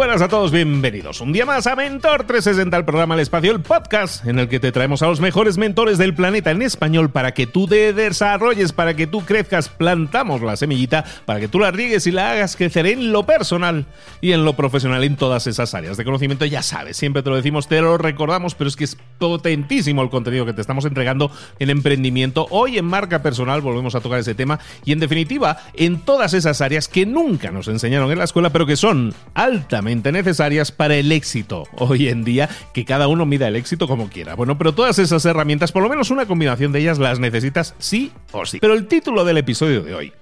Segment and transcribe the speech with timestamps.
[0.00, 3.60] Buenas a todos, bienvenidos un día más a Mentor 360, el programa El Espacio, el
[3.60, 7.34] podcast en el que te traemos a los mejores mentores del planeta en español para
[7.34, 11.70] que tú te desarrolles, para que tú crezcas, plantamos la semillita, para que tú la
[11.70, 13.84] riegues y la hagas crecer en lo personal
[14.22, 16.46] y en lo profesional en todas esas áreas de conocimiento.
[16.46, 20.08] Ya sabes, siempre te lo decimos, te lo recordamos, pero es que es potentísimo el
[20.08, 22.46] contenido que te estamos entregando en emprendimiento.
[22.48, 26.62] Hoy en marca personal volvemos a tocar ese tema y en definitiva en todas esas
[26.62, 31.12] áreas que nunca nos enseñaron en la escuela, pero que son altamente necesarias para el
[31.12, 34.34] éxito hoy en día, que cada uno mida el éxito como quiera.
[34.34, 38.12] Bueno, pero todas esas herramientas, por lo menos una combinación de ellas, las necesitas sí
[38.32, 38.58] o sí.
[38.60, 40.12] Pero el título del episodio de hoy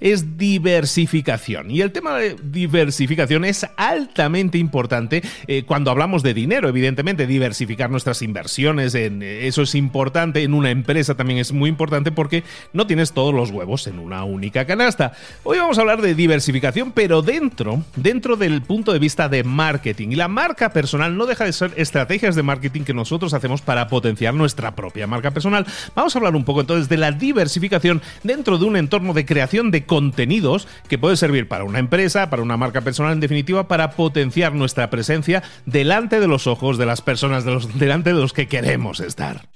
[0.00, 1.70] es diversificación.
[1.70, 7.90] Y el tema de diversificación es altamente importante eh, cuando hablamos de dinero, evidentemente, diversificar
[7.90, 12.44] nuestras inversiones, en, eh, eso es importante, en una empresa también es muy importante porque
[12.72, 15.12] no tienes todos los huevos en una única canasta.
[15.44, 20.08] Hoy vamos a hablar de diversificación, pero dentro, dentro del punto de vista de marketing.
[20.10, 23.88] Y la marca personal no deja de ser estrategias de marketing que nosotros hacemos para
[23.88, 25.66] potenciar nuestra propia marca personal.
[25.94, 29.67] Vamos a hablar un poco entonces de la diversificación dentro de un entorno de creación
[29.70, 33.92] de contenidos que puede servir para una empresa, para una marca personal, en definitiva, para
[33.92, 38.32] potenciar nuestra presencia delante de los ojos de las personas, de los, delante de los
[38.32, 39.48] que queremos estar.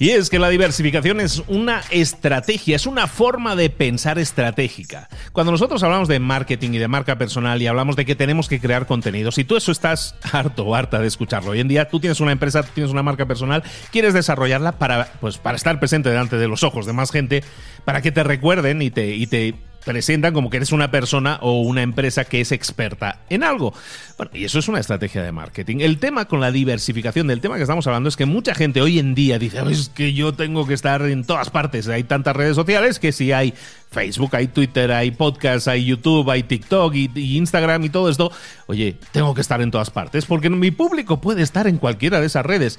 [0.00, 5.08] Y es que la diversificación es una estrategia, es una forma de pensar estratégica.
[5.32, 8.60] Cuando nosotros hablamos de marketing y de marca personal y hablamos de que tenemos que
[8.60, 11.50] crear contenidos, y tú eso estás harto o harta de escucharlo.
[11.50, 15.38] Hoy en día tú tienes una empresa, tienes una marca personal, quieres desarrollarla para, pues,
[15.38, 17.42] para estar presente delante de los ojos de más gente,
[17.84, 19.56] para que te recuerden y te, y te
[19.88, 23.72] presentan como que eres una persona o una empresa que es experta en algo.
[24.18, 25.78] Bueno, y eso es una estrategia de marketing.
[25.80, 28.98] El tema con la diversificación del tema que estamos hablando es que mucha gente hoy
[28.98, 31.88] en día dice, es que yo tengo que estar en todas partes.
[31.88, 33.54] Hay tantas redes sociales que si hay
[33.90, 38.30] Facebook, hay Twitter, hay podcast, hay YouTube, hay TikTok y, y, Instagram y todo esto,
[38.66, 42.26] oye, tengo que estar en todas partes porque mi público puede estar en cualquiera de
[42.26, 42.78] esas redes.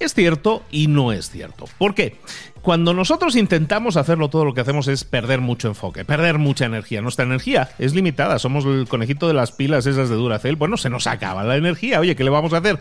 [0.00, 1.64] Es cierto y no es cierto.
[1.78, 2.18] ¿Por qué?
[2.62, 7.02] Cuando nosotros intentamos hacerlo, todo lo que hacemos es perder mucho enfoque, perder mucha energía.
[7.02, 10.54] Nuestra energía es limitada, somos el conejito de las pilas esas de Duracell.
[10.54, 12.78] Bueno, se nos acaba la energía, oye, ¿qué le vamos a hacer?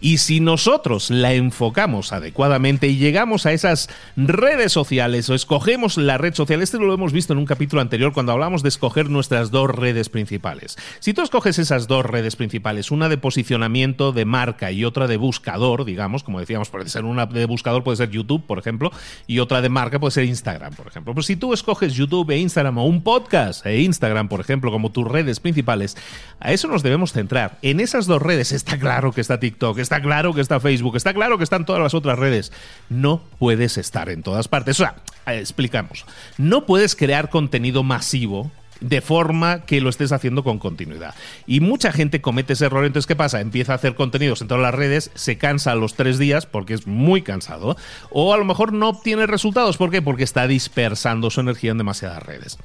[0.00, 6.18] Y si nosotros la enfocamos adecuadamente y llegamos a esas redes sociales o escogemos la
[6.18, 9.50] red social, este lo hemos visto en un capítulo anterior cuando hablamos de escoger nuestras
[9.50, 10.78] dos redes principales.
[11.00, 15.16] Si tú escoges esas dos redes principales, una de posicionamiento de marca y otra de
[15.16, 18.92] buscador, digamos, como decíamos, puede ser una de buscador, puede ser YouTube, por ejemplo,
[19.26, 21.14] y otra de marca puede ser Instagram, por ejemplo.
[21.14, 24.90] Pues si tú escoges YouTube e Instagram o un podcast e Instagram, por ejemplo, como
[24.90, 25.96] tus redes principales,
[26.40, 27.58] a eso nos debemos centrar.
[27.62, 31.14] En esas dos redes está claro que está TikTok, está claro que está Facebook, está
[31.14, 32.52] claro que están todas las otras redes.
[32.88, 34.80] No puedes estar en todas partes.
[34.80, 36.04] O sea, explicamos.
[36.36, 41.14] No puedes crear contenido masivo de forma que lo estés haciendo con continuidad.
[41.46, 43.40] Y mucha gente comete ese error, entonces ¿qué pasa?
[43.40, 46.86] Empieza a hacer contenidos en todas las redes, se cansa los tres días porque es
[46.86, 47.76] muy cansado,
[48.10, 50.02] o a lo mejor no obtiene resultados, ¿por qué?
[50.02, 52.58] Porque está dispersando su energía en demasiadas redes.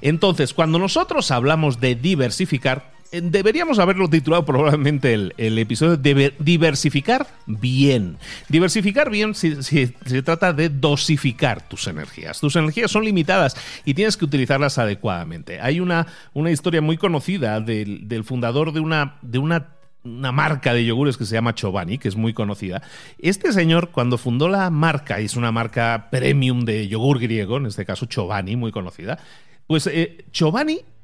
[0.00, 8.16] Entonces, cuando nosotros hablamos de diversificar, deberíamos haberlo titulado probablemente el, episodio de diversificar bien.
[8.48, 12.40] Diversificar bien si, se trata de dosificar tus energías.
[12.40, 15.60] Tus energías son limitadas y tienes que utilizarlas adecuadamente.
[15.60, 19.68] Hay una, una historia muy conocida del, fundador de una, de una
[20.02, 22.80] una marca de yogures que se llama Chobani, que es muy conocida.
[23.18, 27.84] Este señor, cuando fundó la marca, es una marca premium de yogur griego, en este
[27.84, 29.18] caso Chobani, muy conocida,
[29.66, 30.24] pues eh,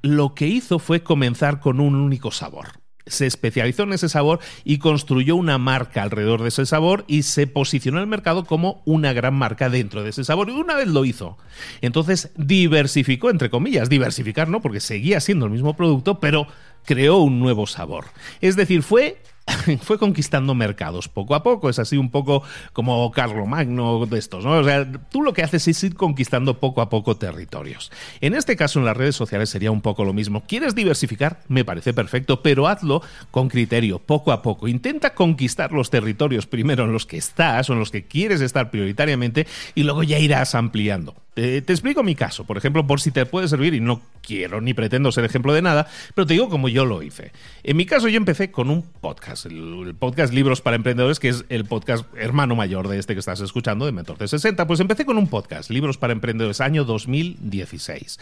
[0.02, 2.68] lo que hizo fue comenzar con un único sabor.
[3.08, 7.46] Se especializó en ese sabor y construyó una marca alrededor de ese sabor y se
[7.46, 10.48] posicionó en el mercado como una gran marca dentro de ese sabor.
[10.48, 11.38] Y una vez lo hizo,
[11.82, 14.60] entonces diversificó, entre comillas, diversificar, ¿no?
[14.60, 16.48] Porque seguía siendo el mismo producto, pero
[16.84, 18.06] creó un nuevo sabor.
[18.40, 19.22] Es decir, fue
[19.82, 21.68] fue conquistando mercados poco a poco.
[21.68, 24.58] Es así un poco como Carlo Magno de estos, ¿no?
[24.58, 27.90] O sea, tú lo que haces es ir conquistando poco a poco territorios.
[28.20, 30.44] En este caso, en las redes sociales sería un poco lo mismo.
[30.46, 31.40] ¿Quieres diversificar?
[31.48, 34.68] Me parece perfecto, pero hazlo con criterio, poco a poco.
[34.68, 38.70] Intenta conquistar los territorios primero en los que estás o en los que quieres estar
[38.70, 41.25] prioritariamente y luego ya irás ampliando.
[41.36, 44.72] Te, explico mi caso, por ejemplo, por si te puede servir y no quiero ni
[44.72, 47.30] pretendo ser ejemplo de nada, pero te digo como yo lo hice.
[47.62, 51.44] En mi caso yo empecé con un podcast, el, podcast Libros para Emprendedores, que es
[51.50, 54.66] el podcast hermano mayor de este que estás escuchando, de Mentor de 60.
[54.66, 58.18] Pues empecé con un podcast, Libros para Emprendedores, año 2016.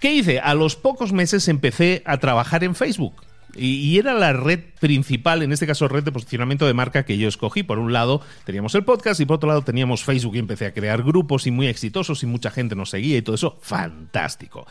[0.00, 0.40] ¿Qué hice?
[0.40, 3.12] A los pocos meses empecé a trabajar en Facebook.
[3.54, 7.28] Y, era la red principal, en este caso red de posicionamiento de marca que yo
[7.28, 7.62] escogí.
[7.62, 10.74] Por un lado teníamos el podcast y por otro lado teníamos Facebook y empecé a
[10.74, 14.66] crear grupos y muy exitosos y mucha gente nos seguía y todo eso, fantástico.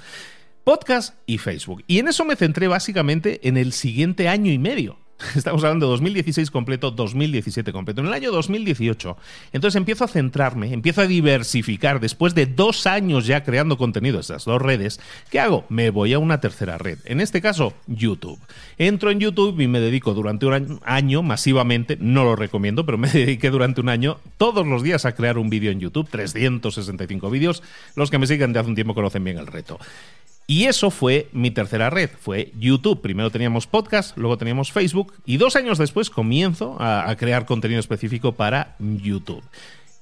[0.63, 1.83] Podcast y Facebook.
[1.87, 5.06] Y en eso me centré básicamente en el siguiente año y medio.
[5.35, 8.01] Estamos hablando de 2016 completo, 2017 completo.
[8.01, 9.17] En el año 2018,
[9.51, 11.99] entonces empiezo a centrarme, empiezo a diversificar.
[11.99, 14.99] Después de dos años ya creando contenido en esas dos redes,
[15.31, 15.65] ¿qué hago?
[15.69, 16.99] Me voy a una tercera red.
[17.05, 18.39] En este caso, YouTube.
[18.77, 23.09] Entro en YouTube y me dedico durante un año masivamente, no lo recomiendo, pero me
[23.11, 27.63] dediqué durante un año todos los días a crear un vídeo en YouTube, 365 vídeos.
[27.95, 29.79] Los que me siguen de hace un tiempo conocen bien el reto.
[30.49, 33.01] Y eso fue mi tercera red, fue YouTube.
[33.01, 38.31] Primero teníamos podcast, luego teníamos Facebook y dos años después comienzo a, crear contenido específico
[38.31, 39.43] para YouTube.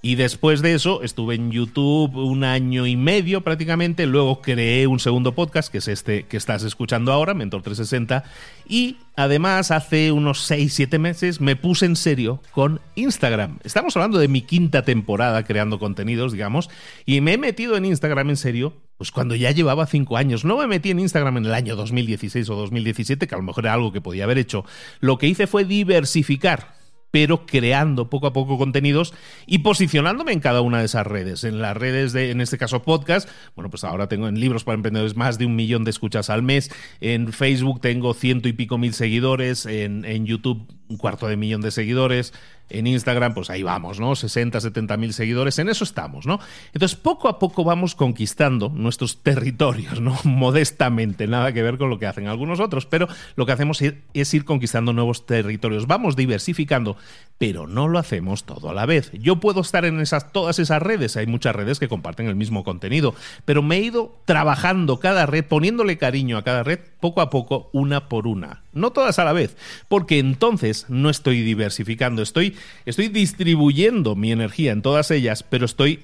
[0.04, 5.00] Y después de eso estuve en YouTube un año y medio prácticamente, luego creé un
[5.00, 8.24] segundo podcast, que es este que estás escuchando ahora, Mentor 360,
[8.70, 13.58] y además hace unos 6-7 meses me puse en serio con Instagram.
[13.64, 16.70] Estamos hablando de mi quinta temporada creando contenidos, digamos,
[17.04, 20.46] y me he metido en Instagram en serio pues cuando ya llevaba cinco años.
[20.46, 23.66] No me metí en Instagram en el año 2016 o 2017, que a lo mejor
[23.66, 24.66] era algo que podía haber hecho.
[25.00, 26.76] Lo que hice fue diversificar
[27.16, 29.14] pero creando poco a poco contenidos
[29.48, 31.46] y posicionándome en cada una de esas redes.
[31.46, 34.76] En las redes de, en este caso, podcast, bueno, pues ahora tengo en libros para
[34.76, 36.70] emprendedores más de un millón de escuchas al mes.
[37.00, 39.66] En Facebook tengo ciento y pico mil seguidores.
[39.66, 42.34] En, en YouTube un cuarto de millón de seguidores.
[42.70, 44.16] En Instagram, pues ahí vamos, ¿no?
[44.16, 46.40] 60, 70 mil seguidores, en eso estamos, ¿no?
[46.74, 50.18] Entonces, poco a poco vamos conquistando nuestros territorios, ¿no?
[50.24, 54.34] Modestamente, nada que ver con lo que hacen algunos otros, pero lo que hacemos es
[54.34, 55.88] ir conquistando nuevos territorios.
[55.88, 56.98] Vamos diversificando,
[57.38, 59.12] pero no lo hacemos todo a la vez.
[59.14, 62.64] Yo puedo estar en esas, todas esas redes, hay muchas redes que comparten el mismo
[62.64, 63.14] contenido,
[63.46, 67.70] pero me he ido trabajando cada red, poniéndole cariño a cada red, poco a poco,
[67.74, 68.64] una por una.
[68.74, 69.56] No todas a la vez,
[69.88, 72.55] porque entonces no estoy diversificando, estoy,
[72.86, 76.04] estoy distribuyendo mi energía en todas ellas, pero estoy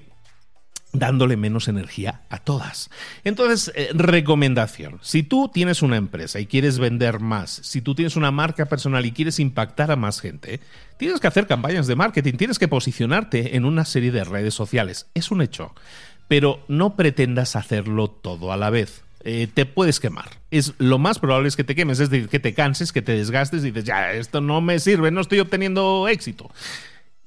[0.94, 2.90] dándole menos energía a todas.
[3.24, 8.16] Entonces, eh, recomendación, si tú tienes una empresa y quieres vender más, si tú tienes
[8.16, 10.60] una marca personal y quieres impactar a más gente,
[10.98, 15.08] tienes que hacer campañas de marketing, tienes que posicionarte en una serie de redes sociales,
[15.14, 15.74] es un hecho,
[16.28, 19.04] pero no pretendas hacerlo todo a la vez.
[19.24, 20.30] Eh, te puedes quemar.
[20.50, 23.14] Es lo más probable es que te quemes, es decir, que te canses, que te
[23.14, 26.50] desgastes y dices, ya, esto no me sirve, no estoy obteniendo éxito.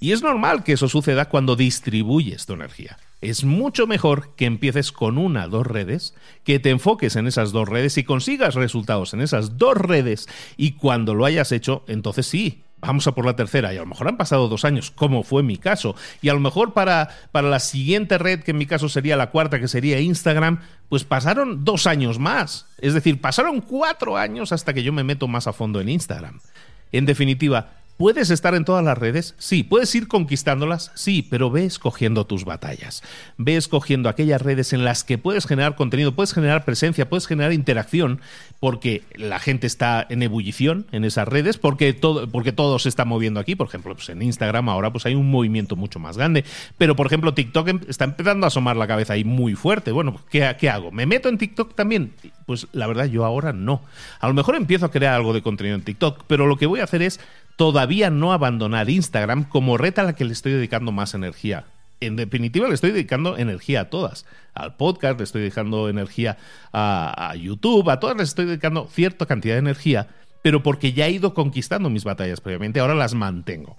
[0.00, 2.98] Y es normal que eso suceda cuando distribuyes tu energía.
[3.20, 7.68] Es mucho mejor que empieces con una dos redes, que te enfoques en esas dos
[7.68, 12.63] redes y consigas resultados en esas dos redes y cuando lo hayas hecho, entonces sí,
[12.86, 15.42] vamos a por la tercera y a lo mejor han pasado dos años, como fue
[15.42, 18.88] mi caso, y a lo mejor para, para la siguiente red, que en mi caso
[18.88, 22.66] sería la cuarta, que sería Instagram, pues pasaron dos años más.
[22.78, 26.40] Es decir, pasaron cuatro años hasta que yo me meto más a fondo en Instagram.
[26.92, 29.36] En definitiva, ¿Puedes estar en todas las redes?
[29.38, 29.62] Sí.
[29.62, 30.90] ¿Puedes ir conquistándolas?
[30.96, 33.04] Sí, pero ve escogiendo tus batallas.
[33.36, 37.52] Ve escogiendo aquellas redes en las que puedes generar contenido, puedes generar presencia, puedes generar
[37.52, 38.20] interacción,
[38.58, 43.04] porque la gente está en ebullición en esas redes, porque todo, porque todo se está
[43.04, 43.54] moviendo aquí.
[43.54, 46.44] Por ejemplo, pues en Instagram ahora pues hay un movimiento mucho más grande.
[46.76, 49.92] Pero, por ejemplo, TikTok em, está empezando a asomar la cabeza ahí muy fuerte.
[49.92, 50.90] Bueno, ¿qué, ¿qué hago?
[50.90, 52.12] ¿Me meto en TikTok también?
[52.44, 53.82] Pues la verdad, yo ahora no.
[54.18, 56.80] A lo mejor empiezo a crear algo de contenido en TikTok, pero lo que voy
[56.80, 57.20] a hacer es
[57.56, 61.64] todavía no abandonar Instagram como red a la que le estoy dedicando más energía.
[62.00, 64.26] En definitiva, le estoy dedicando energía a todas.
[64.52, 66.36] Al podcast, le estoy dedicando energía
[66.72, 70.08] a, a YouTube, a todas les estoy dedicando cierta cantidad de energía,
[70.42, 73.76] pero porque ya he ido conquistando mis batallas previamente, ahora las mantengo.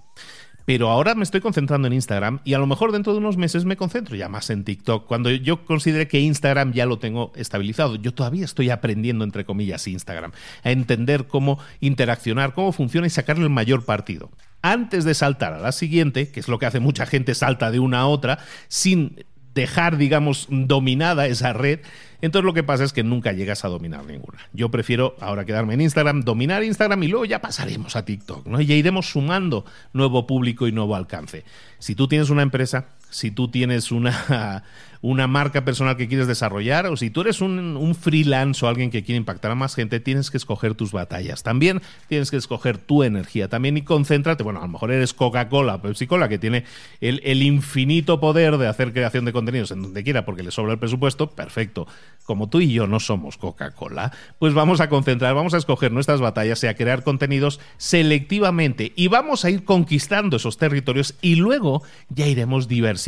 [0.66, 3.64] Pero ahora me estoy concentrando en Instagram y a lo mejor dentro de unos meses
[3.64, 5.06] me concentro ya más en TikTok.
[5.06, 9.86] Cuando yo considere que Instagram ya lo tengo estabilizado, yo todavía estoy aprendiendo, entre comillas,
[9.86, 10.32] Instagram,
[10.64, 14.28] a entender cómo interaccionar, cómo funciona y sacarle el mayor partido.
[14.60, 17.78] Antes de saltar a la siguiente, que es lo que hace mucha gente, salta de
[17.78, 21.80] una a otra, sin dejar, digamos, dominada esa red,
[22.20, 24.38] entonces lo que pasa es que nunca llegas a dominar ninguna.
[24.52, 28.60] Yo prefiero ahora quedarme en Instagram, dominar Instagram y luego ya pasaremos a TikTok, ¿no?
[28.60, 31.44] Y ya iremos sumando nuevo público y nuevo alcance.
[31.78, 34.62] Si tú tienes una empresa, si tú tienes una,
[35.00, 38.90] una marca personal que quieres desarrollar o si tú eres un, un, freelance o alguien
[38.90, 41.42] que quiere impactar a más gente, tienes que escoger tus batallas.
[41.42, 44.42] También tienes que escoger tu energía también y concéntrate.
[44.42, 46.64] Bueno, a lo mejor eres Coca-Cola, Pepsi-Cola, que tiene
[47.00, 50.72] el, el, infinito poder de hacer creación de contenidos en donde quiera porque le sobra
[50.72, 51.30] el presupuesto.
[51.30, 51.86] Perfecto.
[52.24, 56.20] Como tú y yo no somos Coca-Cola, pues vamos a concentrar, vamos a escoger nuestras
[56.20, 61.82] batallas y a crear contenidos selectivamente y vamos a ir conquistando esos territorios y luego
[62.08, 63.05] ya iremos diversificando,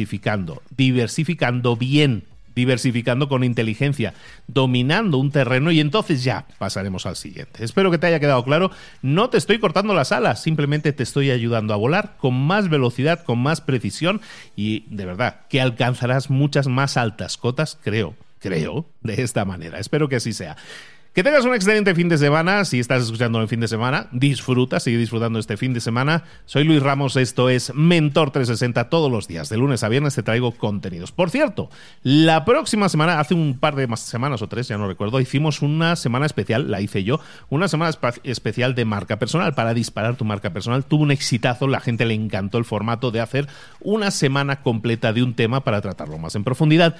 [0.76, 2.24] diversificando bien,
[2.54, 4.14] diversificando con inteligencia,
[4.48, 7.64] dominando un terreno y entonces ya pasaremos al siguiente.
[7.64, 8.70] Espero que te haya quedado claro.
[9.00, 13.22] No te estoy cortando las alas, simplemente te estoy ayudando a volar con más velocidad,
[13.22, 14.20] con más precisión
[14.56, 19.78] y de verdad que alcanzarás muchas más altas cotas, creo, creo, de esta manera.
[19.78, 20.56] Espero que así sea.
[21.18, 22.64] Que tengas un excelente fin de semana.
[22.64, 26.22] Si estás escuchando el fin de semana, disfruta, sigue disfrutando este fin de semana.
[26.46, 28.88] Soy Luis Ramos, esto es Mentor 360.
[28.88, 31.10] Todos los días, de lunes a viernes, te traigo contenidos.
[31.10, 31.70] Por cierto,
[32.04, 35.96] la próxima semana, hace un par de semanas o tres, ya no recuerdo, hicimos una
[35.96, 37.18] semana especial, la hice yo,
[37.50, 40.84] una semana especial de marca personal para disparar tu marca personal.
[40.84, 43.48] Tuvo un exitazo, la gente le encantó el formato de hacer
[43.80, 46.94] una semana completa de un tema para tratarlo más en profundidad.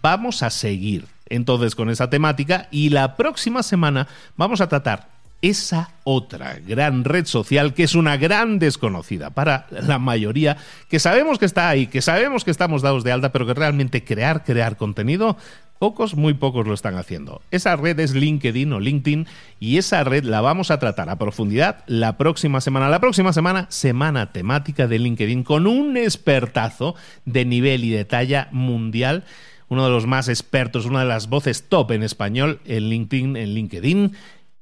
[0.00, 4.06] Vamos a seguir entonces con esa temática y la próxima semana
[4.36, 5.08] vamos a tratar
[5.40, 10.56] esa otra gran red social que es una gran desconocida para la mayoría,
[10.88, 14.04] que sabemos que está ahí, que sabemos que estamos dados de alta, pero que realmente
[14.04, 15.36] crear, crear contenido,
[15.80, 17.42] pocos, muy pocos lo están haciendo.
[17.50, 19.26] Esa red es LinkedIn o LinkedIn
[19.58, 22.88] y esa red la vamos a tratar a profundidad la próxima semana.
[22.88, 26.94] La próxima semana, semana temática de LinkedIn con un expertazo
[27.24, 29.24] de nivel y de talla mundial
[29.72, 33.54] uno de los más expertos, una de las voces top en español en LinkedIn, en
[33.54, 34.12] LinkedIn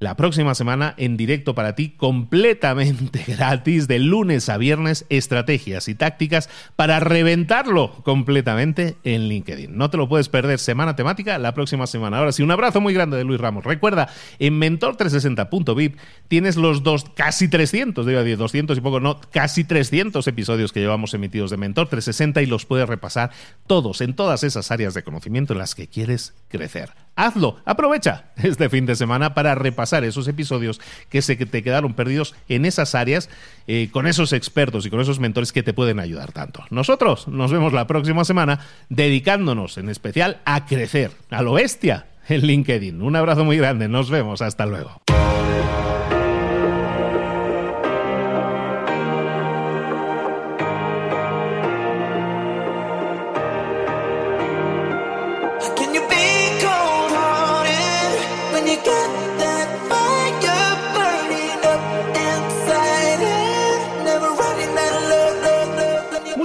[0.00, 5.94] la próxima semana en directo para ti, completamente gratis, de lunes a viernes, estrategias y
[5.94, 9.76] tácticas para reventarlo completamente en LinkedIn.
[9.76, 12.16] No te lo puedes perder, semana temática, la próxima semana.
[12.16, 13.64] Ahora sí, un abrazo muy grande de Luis Ramos.
[13.64, 20.26] Recuerda, en mentor360.vip tienes los dos, casi 300, digo 200 y poco, no, casi 300
[20.26, 23.32] episodios que llevamos emitidos de Mentor 360 y los puedes repasar
[23.66, 26.90] todos en todas esas áreas de conocimiento en las que quieres crecer
[27.26, 32.34] hazlo, aprovecha este fin de semana para repasar esos episodios que se te quedaron perdidos
[32.48, 33.28] en esas áreas
[33.66, 36.64] eh, con esos expertos y con esos mentores que te pueden ayudar tanto.
[36.70, 42.46] Nosotros nos vemos la próxima semana dedicándonos en especial a crecer, a lo bestia en
[42.46, 43.02] LinkedIn.
[43.02, 45.02] Un abrazo muy grande, nos vemos, hasta luego.